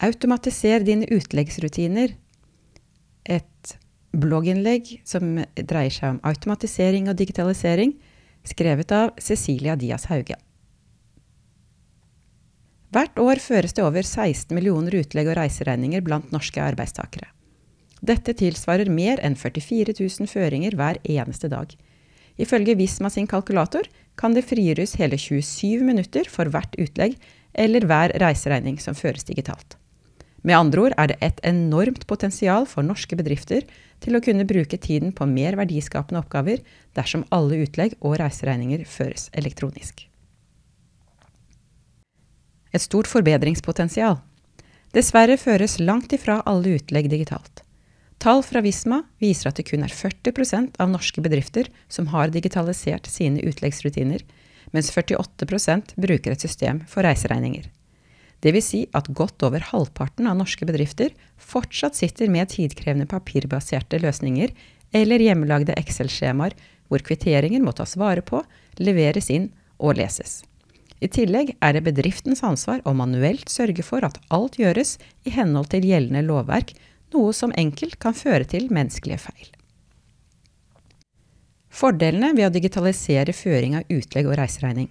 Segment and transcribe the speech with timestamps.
[0.00, 2.14] Automatiser dine utleggsrutiner.
[3.28, 3.74] Et
[4.16, 7.92] blogginnlegg som dreier seg om automatisering og digitalisering,
[8.48, 10.38] skrevet av Cecilia Dias Hauge.
[12.90, 17.28] Hvert år føres det over 16 millioner utlegg og reiseregninger blant norske arbeidstakere.
[18.00, 21.76] Dette tilsvarer mer enn 44 000 føringer hver eneste dag.
[22.40, 23.84] Ifølge Visma sin kalkulator
[24.18, 27.20] kan det frigjøres hele 27 minutter for hvert utlegg
[27.52, 29.76] eller hver reiseregning som føres digitalt.
[30.42, 33.66] Med andre ord er det et enormt potensial for norske bedrifter
[34.00, 36.62] til å kunne bruke tiden på mer verdiskapende oppgaver
[36.96, 40.06] dersom alle utlegg og reiseregninger føres elektronisk.
[42.72, 44.20] Et stort forbedringspotensial.
[44.94, 47.64] Dessverre føres langt ifra alle utlegg digitalt.
[48.20, 53.08] Tall fra Visma viser at det kun er 40% av norske bedrifter som har digitalisert
[53.08, 54.24] sine utleggsrutiner,
[54.76, 57.64] mens 48% bruker et system for reiseregninger.
[58.40, 58.66] Dvs.
[58.66, 64.54] Si at godt over halvparten av norske bedrifter fortsatt sitter med tidkrevende papirbaserte løsninger
[64.96, 66.56] eller hjemmelagde Excel-skjemaer
[66.90, 68.40] hvor kvitteringer må tas vare på,
[68.80, 70.40] leveres inn og leses.
[71.00, 75.70] I tillegg er det bedriftens ansvar å manuelt sørge for at alt gjøres i henhold
[75.72, 76.74] til gjeldende lovverk,
[77.14, 79.48] noe som enkelt kan føre til menneskelige feil.
[81.70, 84.90] Fordelene ved å digitalisere føring av utlegg og reiseregning.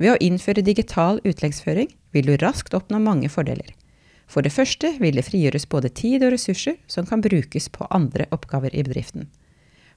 [0.00, 3.74] Ved å innføre digital utleggsføring vil du raskt oppnå mange fordeler.
[4.30, 8.28] For det første vil det frigjøres både tid og ressurser som kan brukes på andre
[8.32, 9.26] oppgaver i bedriften.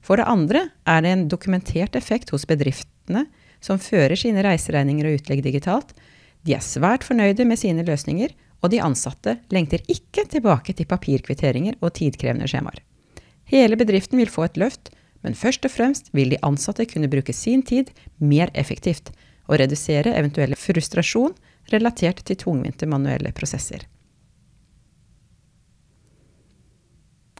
[0.04, 3.24] For det andre er det en dokumentert effekt hos bedriftene
[3.64, 5.94] som fører sine reiseregninger og utlegg digitalt.
[6.44, 11.78] De er svært fornøyde med sine løsninger, og de ansatte lengter ikke tilbake til papirkvitteringer
[11.80, 12.82] og tidkrevende skjemaer.
[13.48, 14.90] Hele bedriften vil få et løft,
[15.24, 19.12] men først og fremst vil de ansatte kunne bruke sin tid mer effektivt,
[19.48, 21.34] og redusere eventuelle frustrasjon
[21.72, 23.84] relatert til tungvinte manuelle prosesser.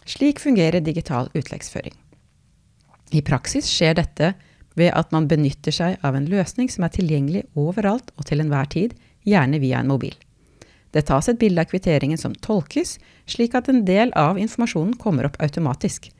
[0.05, 1.95] Slik fungerer digital utleggsføring.
[3.15, 4.35] I praksis skjer dette
[4.77, 8.69] ved at man benytter seg av en løsning som er tilgjengelig overalt og til enhver
[8.75, 8.95] tid,
[9.25, 10.15] gjerne via en mobil.
[10.95, 15.27] Det tas et bilde av kvitteringen som tolkes, slik at en del av informasjonen kommer
[15.27, 16.11] opp automatisk.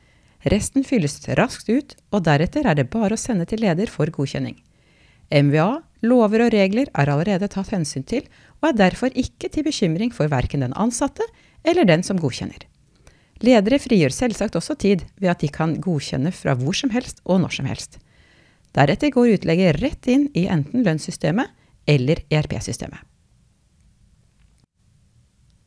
[0.51, 4.57] Resten fylles raskt ut, og deretter er det bare å sende til leder for godkjenning.
[5.33, 8.25] MVA, lover og regler er allerede tatt hensyn til,
[8.61, 11.25] og er derfor ikke til bekymring for verken den ansatte
[11.65, 12.67] eller den som godkjenner.
[13.43, 17.41] Ledere frigjør selvsagt også tid ved at de kan godkjenne fra hvor som helst og
[17.43, 17.97] når som helst.
[18.75, 21.51] Deretter går utlegget rett inn i enten lønnssystemet
[21.87, 22.99] eller ERP-systemet.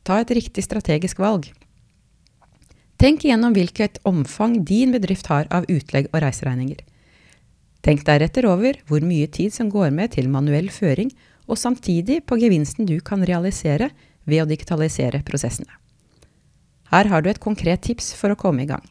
[0.05, 1.51] Ta et riktig strategisk valg.
[2.99, 6.81] Tenk igjennom hvilket omfang din bedrift har av utlegg og reiseregninger.
[7.85, 11.11] Tenk deretter over hvor mye tid som går med til manuell føring,
[11.49, 13.89] og samtidig på gevinsten du kan realisere
[14.29, 15.71] ved å digitalisere prosessene.
[16.89, 18.83] Her har du et konkret tips for å komme i gang.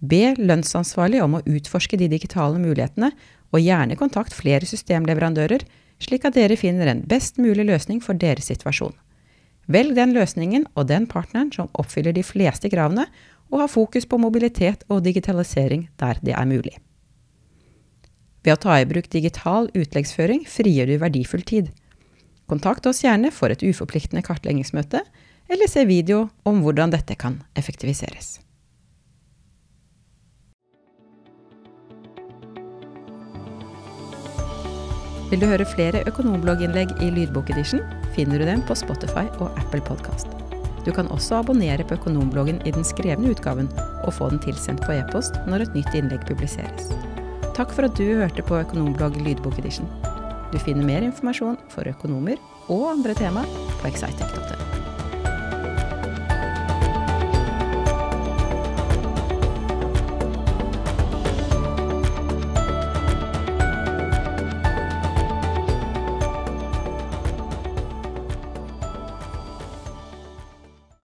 [0.00, 3.10] Be lønnsansvarlig om å utforske de digitale mulighetene,
[3.50, 5.64] og gjerne kontakt flere systemleverandører,
[6.00, 8.94] slik at dere finner en best mulig løsning for deres situasjon.
[9.70, 13.08] Velg den løsningen og den partneren som oppfyller de fleste kravene,
[13.50, 16.76] og ha fokus på mobilitet og digitalisering der det er mulig.
[18.44, 21.72] Ved å ta i bruk digital utleggsføring frigjør du verdifull tid.
[22.50, 25.02] Kontakt oss gjerne for et uforpliktende kartleggingsmøte,
[25.50, 28.38] eller se video om hvordan dette kan effektiviseres.
[35.30, 37.84] Vil du høre flere økonomblogginnlegg i lydbokedition,
[38.16, 40.26] finner du dem på Spotify og Apple Podkast.
[40.82, 43.70] Du kan også abonnere på Økonombloggen i den skrevne utgaven
[44.06, 46.90] og få den tilsendt på e-post når et nytt innlegg publiseres.
[47.60, 49.90] Takk for at du hørte på Økonomblogg lydbokedition.
[50.48, 52.40] Du finner mer informasjon for økonomer
[52.72, 53.44] og andre tema
[53.82, 54.69] på excitec.no.